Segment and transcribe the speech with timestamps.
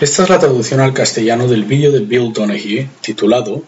[0.00, 3.62] Esta es la traducción al castellano del vídeo de Bill Donahue titulado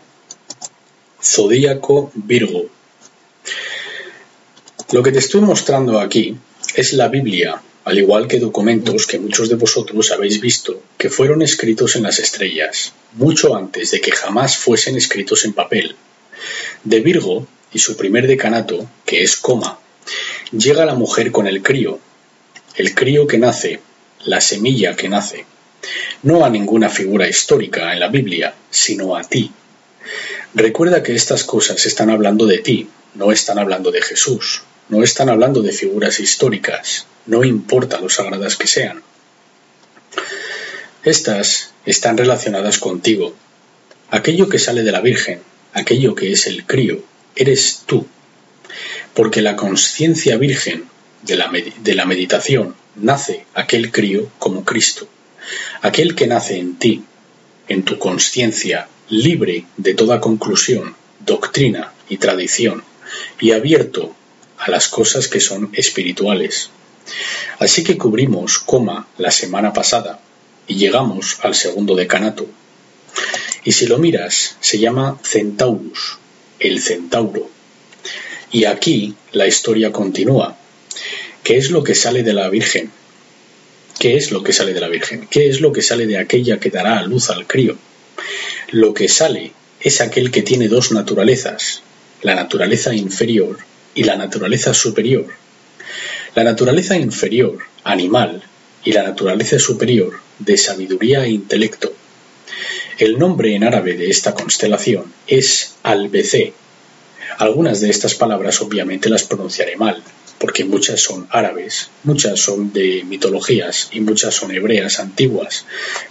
[1.22, 2.70] Zodíaco Virgo.
[4.92, 6.34] Lo que te estoy mostrando aquí
[6.74, 11.42] es la Biblia, al igual que documentos que muchos de vosotros habéis visto que fueron
[11.42, 15.96] escritos en las estrellas, mucho antes de que jamás fuesen escritos en papel.
[16.82, 19.78] De Virgo y su primer decanato, que es coma,
[20.50, 21.98] llega la mujer con el crío,
[22.76, 23.80] el crío que nace,
[24.24, 25.51] la semilla que nace
[26.22, 29.50] no a ninguna figura histórica en la Biblia, sino a ti.
[30.54, 35.28] Recuerda que estas cosas están hablando de ti, no están hablando de Jesús, no están
[35.28, 39.02] hablando de figuras históricas, no importa lo sagradas que sean.
[41.04, 43.34] Estas están relacionadas contigo.
[44.10, 45.40] Aquello que sale de la Virgen,
[45.72, 47.02] aquello que es el crío,
[47.34, 48.06] eres tú.
[49.14, 50.84] Porque la conciencia virgen
[51.22, 55.08] de la, de la meditación nace aquel crío como Cristo.
[55.82, 57.02] Aquel que nace en ti,
[57.66, 62.84] en tu conciencia, libre de toda conclusión, doctrina y tradición,
[63.40, 64.14] y abierto
[64.58, 66.70] a las cosas que son espirituales.
[67.58, 70.20] Así que cubrimos coma la semana pasada
[70.68, 72.46] y llegamos al segundo decanato.
[73.64, 76.18] Y si lo miras, se llama Centaurus,
[76.60, 77.50] el centauro.
[78.52, 80.56] Y aquí la historia continúa.
[81.42, 82.92] ¿Qué es lo que sale de la Virgen?
[84.02, 85.28] ¿Qué es lo que sale de la Virgen?
[85.30, 87.76] ¿Qué es lo que sale de aquella que dará a luz al crío?
[88.72, 91.84] Lo que sale es aquel que tiene dos naturalezas,
[92.20, 93.58] la naturaleza inferior
[93.94, 95.26] y la naturaleza superior.
[96.34, 98.42] La naturaleza inferior, animal,
[98.82, 101.94] y la naturaleza superior, de sabiduría e intelecto.
[102.98, 106.54] El nombre en árabe de esta constelación es Albecé.
[107.38, 110.02] Algunas de estas palabras obviamente las pronunciaré mal,
[110.42, 115.66] porque muchas son árabes, muchas son de mitologías y muchas son hebreas antiguas,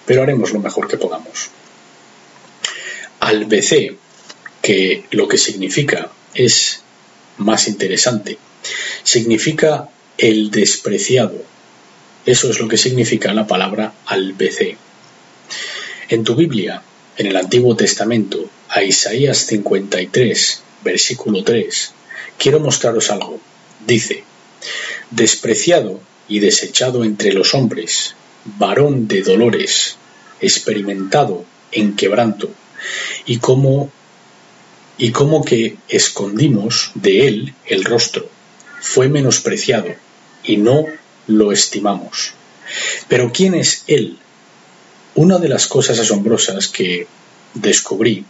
[0.05, 1.49] pero haremos lo mejor que podamos.
[3.19, 3.97] Albecé,
[4.61, 6.81] que lo que significa es
[7.39, 8.37] más interesante,
[9.03, 11.35] significa el despreciado.
[12.25, 14.77] Eso es lo que significa la palabra albecé.
[16.07, 16.81] En tu Biblia,
[17.17, 21.91] en el Antiguo Testamento, a Isaías 53, versículo 3,
[22.37, 23.41] quiero mostraros algo
[23.85, 24.23] dice,
[25.09, 28.15] despreciado y desechado entre los hombres,
[28.45, 29.97] varón de dolores,
[30.39, 32.51] experimentado en quebranto,
[33.25, 33.91] y como
[34.97, 38.29] y como que escondimos de él el rostro,
[38.81, 39.87] fue menospreciado
[40.43, 40.85] y no
[41.25, 42.33] lo estimamos.
[43.07, 44.19] Pero ¿quién es él?
[45.15, 47.07] Una de las cosas asombrosas que
[47.55, 48.25] descubrí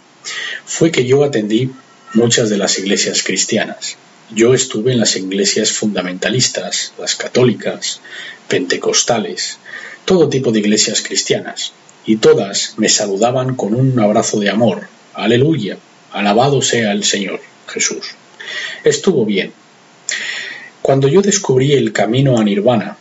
[0.66, 1.72] fue que yo atendí
[2.14, 3.98] muchas de las iglesias cristianas
[4.34, 8.00] yo estuve en las iglesias fundamentalistas, las católicas,
[8.48, 9.60] pentecostales,
[10.06, 11.74] todo tipo de iglesias cristianas,
[12.06, 14.88] y todas me saludaban con un abrazo de amor.
[15.14, 15.78] Aleluya,
[16.12, 18.16] alabado sea el Señor Jesús.
[18.84, 19.54] Estuvo bien.
[20.82, 22.98] Cuando yo descubrí el camino a Nirvana,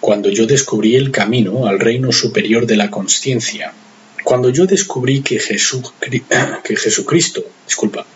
[0.00, 3.72] cuando yo descubrí el camino al reino superior de la conciencia,
[4.24, 5.92] cuando yo descubrí que, Jesús,
[6.64, 8.06] que Jesucristo disculpa,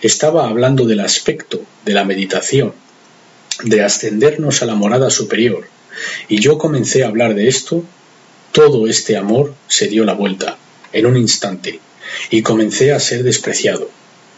[0.00, 2.72] estaba hablando del aspecto de la meditación,
[3.64, 5.66] de ascendernos a la morada superior,
[6.28, 7.82] y yo comencé a hablar de esto,
[8.52, 10.56] todo este amor se dio la vuelta,
[10.92, 11.80] en un instante,
[12.30, 13.90] y comencé a ser despreciado,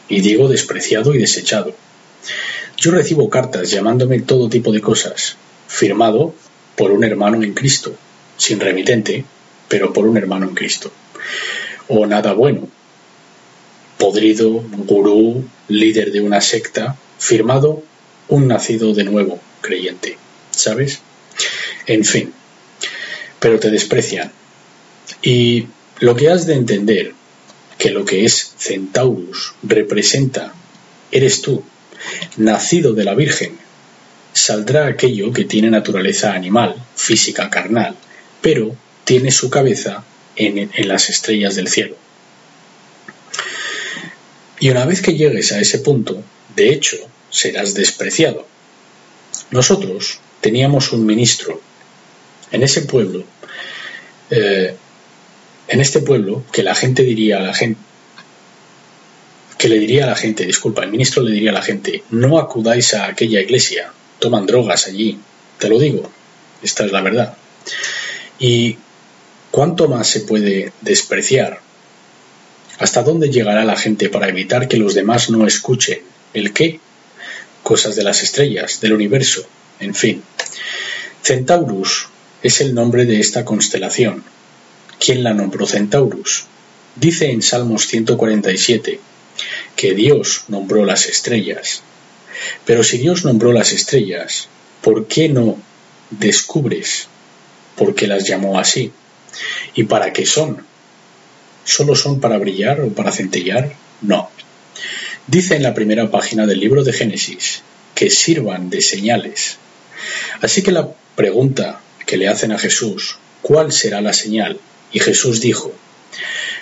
[0.09, 1.75] y digo despreciado y desechado.
[2.79, 6.35] Yo recibo cartas llamándome todo tipo de cosas, firmado
[6.75, 7.95] por un hermano en Cristo,
[8.39, 9.25] sin remitente,
[9.69, 10.91] pero por un hermano en Cristo
[11.89, 12.69] o nada bueno.
[13.99, 17.83] Podrido, gurú, líder de una secta, firmado
[18.29, 20.17] un nacido de nuevo creyente,
[20.51, 21.01] ¿sabes?
[21.87, 22.33] En fin,
[23.41, 24.31] pero te desprecian.
[25.23, 25.67] Y
[26.01, 27.15] lo que has de entender,
[27.77, 30.53] que lo que es Centaurus representa,
[31.11, 31.65] eres tú,
[32.37, 33.57] nacido de la Virgen,
[34.33, 37.97] saldrá aquello que tiene naturaleza animal, física carnal,
[38.41, 40.05] pero tiene su cabeza
[40.39, 41.97] en, las estrellas del cielo.
[44.61, 46.23] Y una vez que llegues a ese punto,
[46.57, 46.97] de hecho,
[47.31, 48.47] serás despreciado.
[49.51, 51.61] Nosotros teníamos un ministro.
[52.51, 53.25] En ese pueblo
[54.31, 54.75] eh,
[55.69, 57.81] en este pueblo que la gente diría a la gente
[59.59, 62.39] que le diría a la gente, disculpa, el ministro le diría a la gente, no
[62.39, 63.91] acudáis a aquella iglesia,
[64.21, 65.19] toman drogas allí,
[65.59, 66.09] te lo digo,
[66.63, 67.37] esta es la verdad.
[68.39, 68.79] ¿Y
[69.59, 71.59] cuánto más se puede despreciar?
[72.79, 75.99] ¿Hasta dónde llegará la gente para evitar que los demás no escuchen?
[76.33, 76.79] ¿El qué?
[77.65, 79.45] Cosas de las estrellas, del universo,
[79.81, 80.23] en fin.
[81.25, 82.07] Centaurus
[82.41, 84.23] es el nombre de esta constelación.
[85.01, 86.45] ¿Quién la nombró Centaurus?
[86.95, 89.01] Dice en Salmos 147
[89.75, 91.83] que Dios nombró las estrellas.
[92.65, 94.47] Pero si Dios nombró las estrellas,
[94.83, 95.59] ¿por qué no
[96.11, 97.09] descubres
[97.75, 98.93] por qué las llamó así?
[99.75, 100.65] ¿Y para qué son?
[101.65, 103.73] ¿Solo son para brillar o para centellar?
[104.01, 104.31] No.
[105.27, 107.63] Dice en la primera página del libro de Génesis
[107.95, 109.59] que sirvan de señales.
[110.41, 114.59] Así que la pregunta que le hacen a Jesús, ¿cuál será la señal?
[114.93, 115.75] Y Jesús dijo,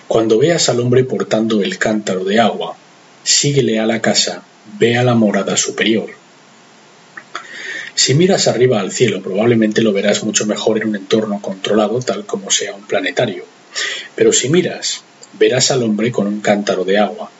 [0.09, 2.77] cuando veas al hombre portando el cántaro de agua,
[3.23, 4.43] síguele a la casa,
[4.79, 6.11] ve a la morada superior.
[7.97, 12.27] Si miras arriba al cielo, probablemente lo verás mucho mejor en un entorno controlado, tal
[12.27, 13.45] como sea un planetario.
[14.15, 15.03] Pero si miras,
[15.39, 17.31] verás al hombre con un cántaro de agua.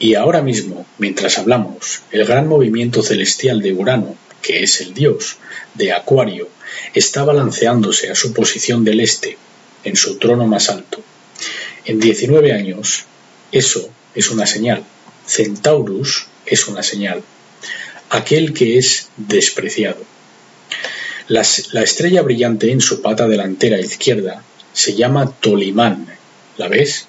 [0.00, 5.36] Y ahora mismo, mientras hablamos, el gran movimiento celestial de Urano, que es el dios
[5.74, 6.48] de Acuario,
[6.92, 9.38] está balanceándose a su posición del este,
[9.84, 11.00] en su trono más alto.
[11.84, 13.04] En 19 años,
[13.52, 14.82] eso es una señal.
[15.28, 17.22] Centaurus es una señal.
[18.10, 20.04] Aquel que es despreciado.
[21.28, 26.06] La, estrella brillante en su pata delantera izquierda se llama Tolimán.
[26.56, 27.06] ¿La ves?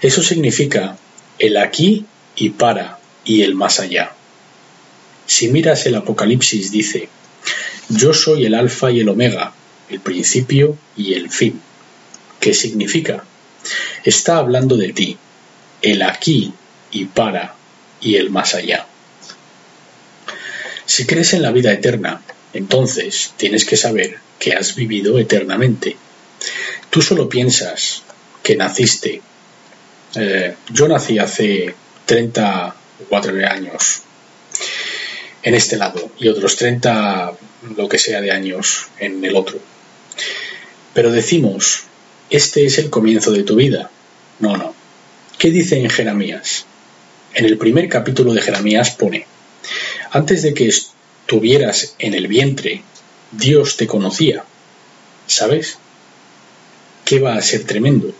[0.00, 0.96] Eso significa
[1.38, 2.04] el aquí
[2.36, 4.12] y para y el más allá.
[5.26, 7.08] Si miras el Apocalipsis dice,
[7.88, 9.52] yo soy el alfa y el omega,
[9.90, 11.60] el principio y el fin.
[12.38, 13.24] ¿Qué significa?
[14.04, 15.18] Está hablando de ti,
[15.82, 16.52] el aquí
[16.92, 17.56] y para
[18.00, 18.85] y el más allá.
[20.96, 22.22] Si crees en la vida eterna,
[22.54, 25.94] entonces tienes que saber que has vivido eternamente.
[26.88, 28.02] Tú solo piensas
[28.42, 29.20] que naciste.
[30.14, 31.74] Eh, yo nací hace
[32.06, 34.00] 34 años
[35.42, 37.34] en este lado y otros 30
[37.76, 39.58] lo que sea de años en el otro.
[40.94, 41.82] Pero decimos
[42.30, 43.90] este es el comienzo de tu vida.
[44.38, 44.74] No, no.
[45.36, 46.64] ¿Qué dice en Jeremías?
[47.34, 49.26] En el primer capítulo de Jeremías pone,
[50.16, 52.82] antes de que estuvieras en el vientre,
[53.32, 54.44] Dios te conocía.
[55.26, 55.76] ¿Sabes?
[57.04, 58.14] ¿Qué va a ser tremendo?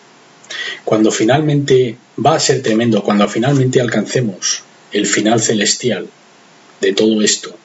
[0.85, 4.63] Cuando finalmente va a ser tremendo, cuando finalmente alcancemos
[4.93, 6.09] el final celestial
[6.83, 7.57] de todo esto,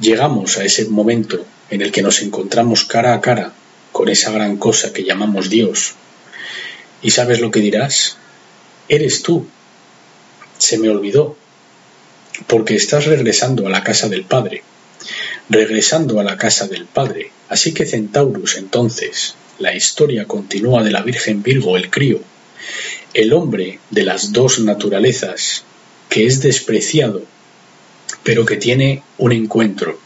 [0.00, 3.52] llegamos a ese momento en el que nos encontramos cara a cara
[3.90, 5.94] con esa gran cosa que llamamos Dios.
[7.02, 8.16] ¿Y sabes lo que dirás?
[8.88, 9.46] Eres tú.
[10.58, 11.36] Se me olvidó.
[12.46, 14.62] Porque estás regresando a la casa del Padre.
[15.48, 17.30] Regresando a la casa del Padre.
[17.48, 22.20] Así que Centaurus entonces, la historia continúa de la Virgen Virgo, el crío,
[23.12, 25.64] el hombre de las dos naturalezas,
[26.08, 27.22] que es despreciado,
[28.22, 29.98] pero que tiene un encuentro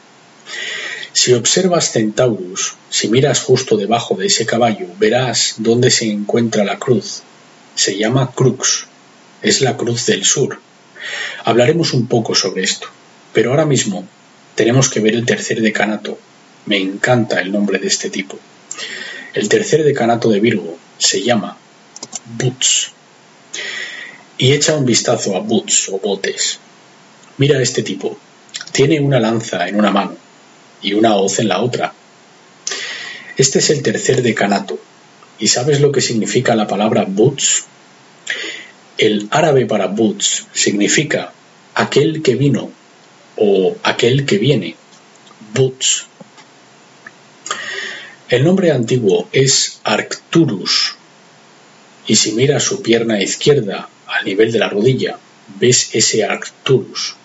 [1.18, 6.78] si observas Centaurus, si miras justo debajo de ese caballo, verás dónde se encuentra la
[6.78, 7.22] cruz.
[7.74, 8.86] Se llama Crux.
[9.40, 10.60] Es la cruz del sur.
[11.44, 12.88] Hablaremos un poco sobre esto.
[13.32, 14.06] Pero ahora mismo
[14.54, 16.18] tenemos que ver el tercer decanato.
[16.66, 18.38] Me encanta el nombre de este tipo.
[19.34, 21.56] El tercer decanato de Virgo se llama
[22.38, 22.92] Boots.
[24.38, 26.58] Y echa un vistazo a Boots o botes.
[27.38, 28.18] Mira este tipo.
[28.72, 30.16] Tiene una lanza en una mano
[30.82, 31.92] y una hoz en la otra.
[33.36, 34.78] Este es el tercer decanato.
[35.38, 37.66] ¿Y sabes lo que significa la palabra boots?
[38.98, 41.32] El árabe para boots significa
[41.74, 42.70] aquel que vino
[43.36, 44.76] o aquel que viene.
[45.52, 46.06] Boots.
[48.28, 50.96] El nombre antiguo es Arcturus.
[52.06, 55.18] Y si miras su pierna izquierda al nivel de la rodilla,
[55.60, 57.16] ves ese Arcturus.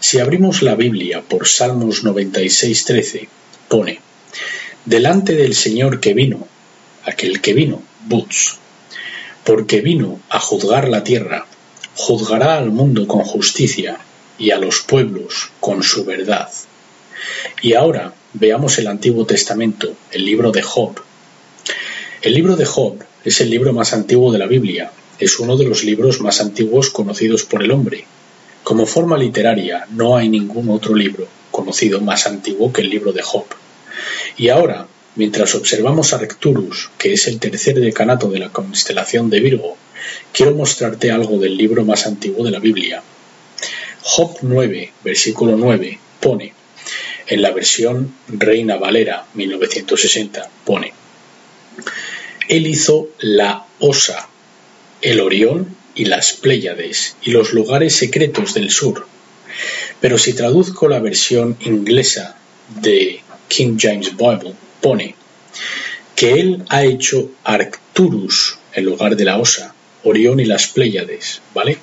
[0.00, 3.28] Si abrimos la Biblia por Salmos 96.13,
[3.68, 4.00] pone,
[4.84, 6.46] Delante del Señor que vino,
[7.04, 8.58] aquel que vino, Butz,
[9.44, 11.46] porque vino a juzgar la tierra,
[11.94, 13.98] juzgará al mundo con justicia
[14.38, 16.48] y a los pueblos con su verdad.
[17.62, 21.00] Y ahora veamos el Antiguo Testamento, el libro de Job.
[22.22, 25.64] El libro de Job es el libro más antiguo de la Biblia, es uno de
[25.64, 28.04] los libros más antiguos conocidos por el hombre,
[28.62, 33.22] como forma literaria no hay ningún otro libro conocido más antiguo que el libro de
[33.22, 33.46] Job.
[34.36, 39.76] Y ahora mientras observamos Arcturus, que es el tercer decanato de la constelación de Virgo,
[40.32, 43.02] quiero mostrarte algo del libro más antiguo de la Biblia.
[44.02, 46.54] Job 9, versículo 9, pone,
[47.26, 50.92] en la versión Reina Valera 1960, pone,
[52.48, 54.28] Él hizo la Osa,
[55.02, 59.06] el Orión y las Pléyades y los lugares secretos del sur.
[60.00, 62.36] Pero si traduzco la versión inglesa
[62.80, 65.14] de King James Bible, pone
[66.14, 71.78] que él ha hecho Arcturus en lugar de la Osa, Orión y las Pléyades, ¿vale?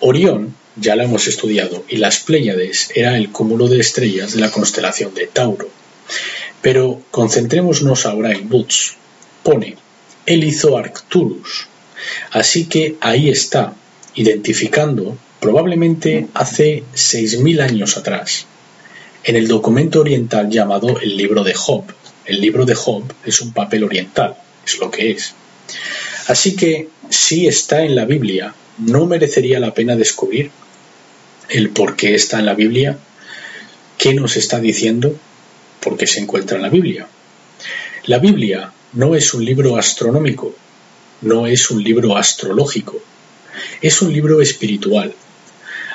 [0.00, 4.50] Orión ya la hemos estudiado y las Pléyades era el cúmulo de estrellas de la
[4.50, 5.68] constelación de Tauro.
[6.60, 8.96] Pero concentrémonos ahora en Boots.
[9.42, 9.76] Pone,
[10.26, 11.68] él hizo Arcturus.
[12.32, 13.74] Así que ahí está,
[14.14, 18.46] identificando probablemente hace 6.000 años atrás,
[19.24, 21.84] en el documento oriental llamado el libro de Job,
[22.26, 25.34] el libro de Job es un papel oriental, es lo que es.
[26.26, 30.50] Así que, si está en la Biblia, ¿no merecería la pena descubrir
[31.48, 32.98] el por qué está en la Biblia?
[33.98, 35.16] ¿Qué nos está diciendo?
[35.80, 37.06] ¿Por qué se encuentra en la Biblia?
[38.06, 40.54] La Biblia no es un libro astronómico,
[41.22, 43.00] no es un libro astrológico,
[43.80, 45.14] es un libro espiritual.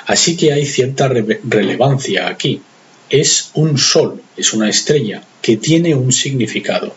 [0.06, 2.62] Así que hay cierta relevancia aquí
[3.10, 6.94] es un sol, es una estrella que tiene un significado.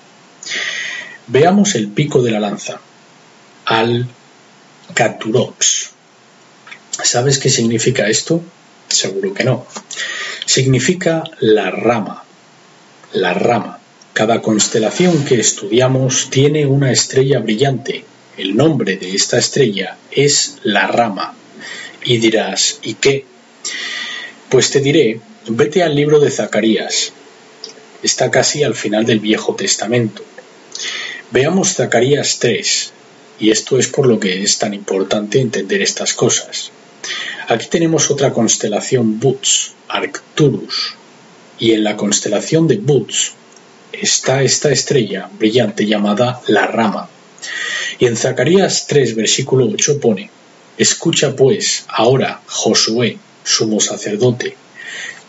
[1.27, 2.79] Veamos el pico de la lanza,
[3.65, 4.07] al
[4.93, 5.89] Caturox.
[7.03, 8.41] ¿Sabes qué significa esto?
[8.87, 9.65] Seguro que no.
[10.45, 12.23] Significa la rama.
[13.13, 13.79] La rama.
[14.13, 18.05] Cada constelación que estudiamos tiene una estrella brillante.
[18.37, 21.33] El nombre de esta estrella es la rama.
[22.03, 23.25] Y dirás, ¿y qué?
[24.49, 27.11] Pues te diré Vete al libro de Zacarías.
[28.01, 30.23] Está casi al final del Viejo Testamento.
[31.31, 32.93] Veamos Zacarías 3,
[33.41, 36.71] y esto es por lo que es tan importante entender estas cosas.
[37.49, 40.95] Aquí tenemos otra constelación Boots, Arcturus,
[41.59, 43.33] y en la constelación de Boots
[43.91, 47.09] está esta estrella brillante llamada la rama.
[47.99, 50.29] Y en Zacarías 3, versículo 8 pone,
[50.77, 54.55] Escucha pues ahora, Josué, sumo sacerdote,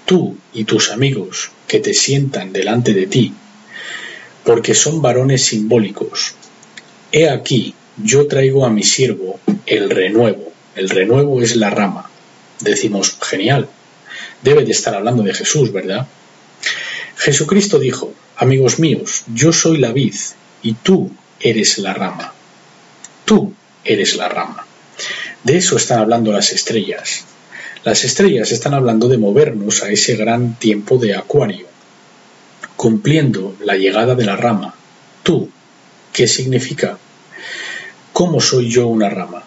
[0.04, 3.32] tú y tus amigos que te sientan delante de ti,
[4.44, 6.34] porque son varones simbólicos.
[7.12, 10.52] He aquí, yo traigo a mi siervo el renuevo.
[10.74, 12.10] El renuevo es la rama.
[12.60, 13.68] Decimos, genial.
[14.42, 16.06] Debe de estar hablando de Jesús, ¿verdad?
[17.16, 20.14] Jesucristo dijo, amigos míos, yo soy la vid
[20.62, 22.34] y tú eres la rama.
[23.24, 24.66] Tú eres la rama.
[25.44, 27.24] De eso están hablando las estrellas.
[27.84, 31.66] Las estrellas están hablando de movernos a ese gran tiempo de Acuario,
[32.76, 34.74] cumpliendo la llegada de la rama.
[35.22, 35.50] Tú,
[36.10, 36.96] ¿qué significa?
[38.14, 39.44] ¿Cómo soy yo una rama?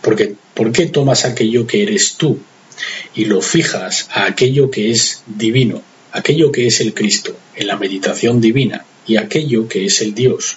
[0.00, 2.38] Porque, ¿Por qué tomas aquello que eres tú
[3.14, 5.82] y lo fijas a aquello que es divino,
[6.12, 10.56] aquello que es el Cristo, en la meditación divina, y aquello que es el Dios,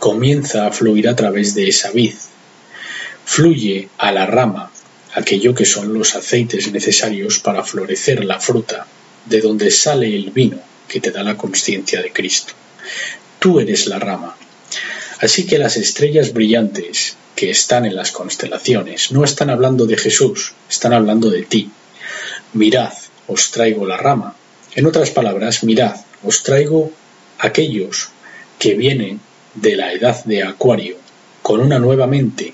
[0.00, 2.14] comienza a fluir a través de esa vid.
[3.24, 4.72] Fluye a la rama,
[5.14, 8.86] aquello que son los aceites necesarios para florecer la fruta,
[9.26, 12.52] de donde sale el vino que te da la conciencia de Cristo.
[13.38, 14.36] Tú eres la rama.
[15.20, 20.54] Así que las estrellas brillantes que están en las constelaciones no están hablando de Jesús,
[20.68, 21.70] están hablando de ti.
[22.52, 22.92] Mirad,
[23.26, 24.34] os traigo la rama.
[24.74, 26.90] En otras palabras, mirad, os traigo
[27.38, 28.08] aquellos
[28.58, 29.20] que vienen
[29.54, 30.96] de la edad de Acuario,
[31.42, 32.52] con una nueva mente,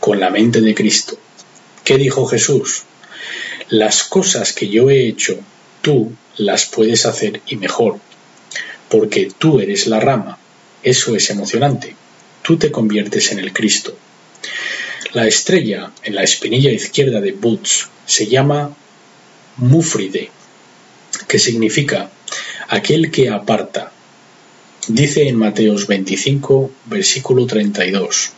[0.00, 1.18] con la mente de Cristo,
[1.88, 2.82] ¿Qué dijo Jesús?
[3.70, 5.38] Las cosas que yo he hecho,
[5.80, 7.98] tú las puedes hacer y mejor,
[8.90, 10.38] porque tú eres la rama.
[10.82, 11.96] Eso es emocionante.
[12.42, 13.96] Tú te conviertes en el Cristo.
[15.14, 18.76] La estrella en la espinilla izquierda de Boots se llama
[19.56, 20.30] Mufride,
[21.26, 22.10] que significa
[22.68, 23.92] aquel que aparta.
[24.88, 28.32] Dice en Mateos 25, versículo 32,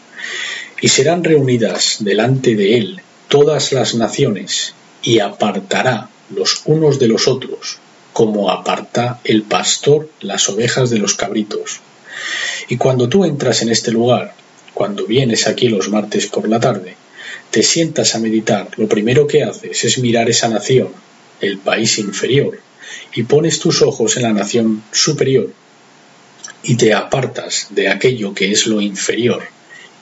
[0.83, 7.28] y serán reunidas delante de él todas las naciones, y apartará los unos de los
[7.28, 7.78] otros,
[8.12, 11.78] como aparta el pastor las ovejas de los cabritos.
[12.68, 14.34] Y cuando tú entras en este lugar,
[14.75, 16.96] cuando vienes aquí los martes por la tarde,
[17.52, 20.88] te sientas a meditar, lo primero que haces es mirar esa nación,
[21.40, 22.58] el país inferior,
[23.14, 25.52] y pones tus ojos en la nación superior,
[26.64, 29.44] y te apartas de aquello que es lo inferior,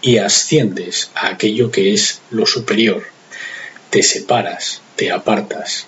[0.00, 3.17] y asciendes a aquello que es lo superior
[3.90, 5.86] te separas, te apartas.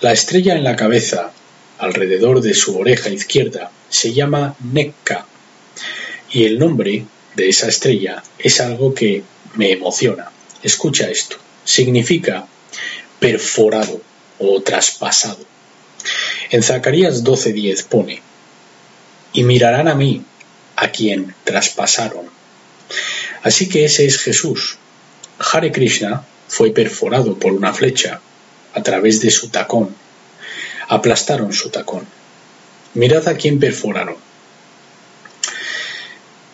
[0.00, 1.32] La estrella en la cabeza
[1.78, 5.26] alrededor de su oreja izquierda se llama Nekka
[6.30, 9.22] y el nombre de esa estrella es algo que
[9.54, 10.30] me emociona.
[10.62, 11.36] Escucha esto.
[11.64, 12.46] Significa
[13.18, 14.00] perforado
[14.38, 15.44] o traspasado.
[16.50, 18.22] En Zacarías 12:10 pone,
[19.32, 20.22] y mirarán a mí,
[20.76, 22.26] a quien traspasaron.
[23.42, 24.78] Así que ese es Jesús.
[25.38, 28.20] Hare Krishna fue perforado por una flecha
[28.74, 29.94] a través de su tacón.
[30.88, 32.06] Aplastaron su tacón.
[32.94, 34.16] Mirad a quién perforaron.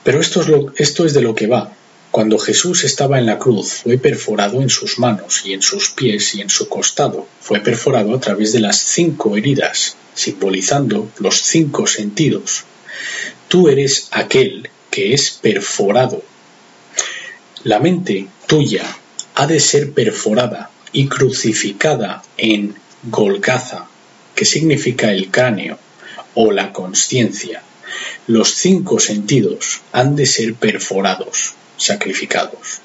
[0.03, 1.73] Pero esto es, esto es de lo que va.
[2.11, 6.35] Cuando Jesús estaba en la cruz, fue perforado en sus manos y en sus pies
[6.35, 7.27] y en su costado.
[7.41, 12.65] Fue perforado a través de las cinco heridas, simbolizando los cinco sentidos.
[13.49, 16.23] Tú eres aquel que es perforado.
[17.65, 18.85] La mente tuya
[19.35, 22.75] ha de ser perforada y crucificada en
[23.05, 23.87] Golgaza,
[24.35, 25.79] que significa el cráneo
[26.35, 27.63] o la conciencia.
[28.27, 32.81] Los cinco sentidos han de ser perforados, sacrificados.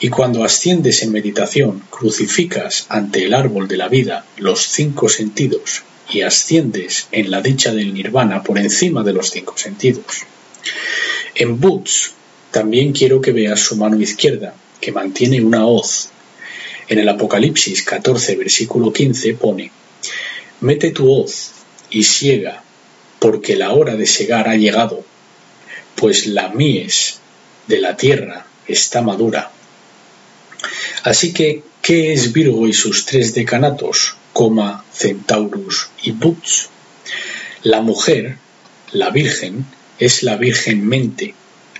[0.00, 5.82] Y cuando asciendes en meditación, crucificas ante el árbol de la vida los cinco sentidos
[6.10, 10.24] y asciendes en la dicha del nirvana por encima de los cinco sentidos.
[11.34, 12.12] En Butz
[12.54, 16.10] también quiero que veas su mano izquierda, que mantiene una hoz.
[16.86, 19.72] En el Apocalipsis 14, versículo 15 pone,
[20.60, 21.50] Mete tu hoz
[21.90, 22.62] y siega,
[23.18, 25.04] porque la hora de segar ha llegado,
[25.96, 27.18] pues la mies
[27.66, 29.50] de la tierra está madura.
[31.02, 36.68] Así que, ¿qué es Virgo y sus tres decanatos, coma, Centaurus y Butz?
[37.64, 38.36] La mujer,
[38.92, 39.66] la virgen,
[39.98, 41.34] es la virgen mente.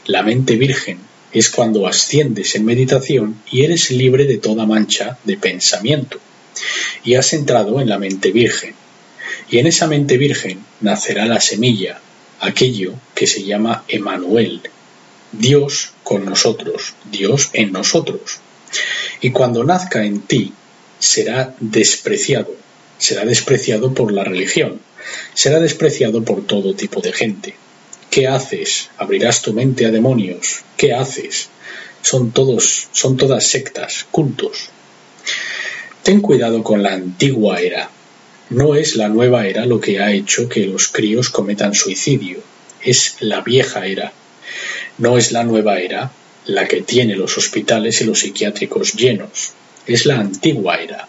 [0.07, 0.99] La mente virgen
[1.33, 6.21] es cuando asciendes en meditación y eres libre de toda mancha de pensamiento.
[7.05, 8.75] Y has entrado en la mente virgen.
[9.51, 12.01] Y en esa mente virgen nacerá la semilla,
[12.41, 14.61] aquello que se llama Emanuel,
[15.33, 18.41] Dios con nosotros, Dios en nosotros.
[19.23, 20.53] Y cuando nazca en ti,
[20.99, 22.55] será despreciado,
[22.99, 24.81] será despreciado por la religión,
[25.33, 27.55] será despreciado por todo tipo de gente.
[28.15, 28.91] ¿Qué haces?
[28.97, 30.61] ¿Abrirás tu mente a demonios?
[30.77, 31.49] ¿Qué haces?
[32.01, 34.69] Son todos, son todas sectas, cultos.
[36.05, 37.91] Ten cuidado con la antigua era.
[38.51, 42.39] No es la nueva era lo que ha hecho que los críos cometan suicidio,
[42.85, 44.13] es la vieja era
[44.97, 46.13] no es la nueva era
[46.47, 49.55] la que tiene los hospitales y los psiquiátricos llenos,
[49.89, 51.09] es la antigua era.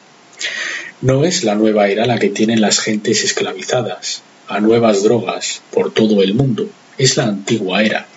[1.01, 5.93] No es la nueva era la que tienen las gentes esclavizadas a nuevas drogas por
[5.93, 8.07] todo el mundo, es la antigua era.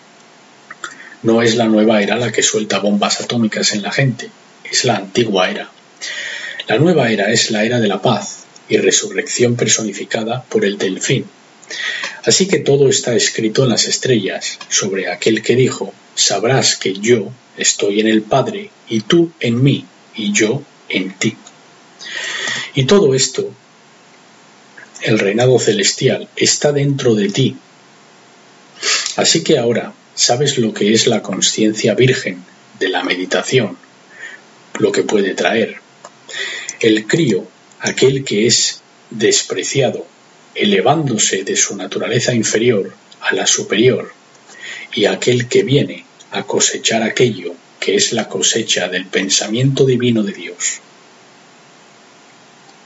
[1.23, 4.31] No es la nueva era la que suelta bombas atómicas en la gente,
[4.71, 5.71] es la antigua era.
[6.69, 11.27] La nueva era es la era de la paz y resurrección personificada por el delfín,
[12.25, 17.31] Así que todo está escrito en las estrellas sobre aquel que dijo, sabrás que yo
[17.57, 21.37] estoy en el Padre y tú en mí y yo en ti.
[22.75, 23.51] Y todo esto,
[25.03, 27.57] el reinado celestial, está dentro de ti.
[29.19, 32.45] Así que ahora sabes lo que es la conciencia virgen
[32.79, 33.77] de la meditación,
[34.79, 35.81] lo que puede traer.
[36.79, 37.45] El crío,
[37.81, 40.07] aquel que es despreciado,
[40.55, 44.13] elevándose de su naturaleza inferior a la superior,
[44.95, 50.33] y aquel que viene a cosechar aquello que es la cosecha del pensamiento divino de
[50.33, 50.79] Dios.